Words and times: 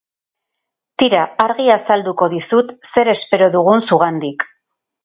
Tira, 1.03 1.19
argi 1.45 1.67
azalduko 1.75 2.31
dizut 2.35 2.75
zer 2.95 3.17
espero 3.17 3.53
dugun 3.59 3.89
zugandik. 3.89 4.53